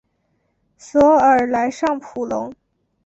[0.79, 2.51] 索尔莱尚普隆。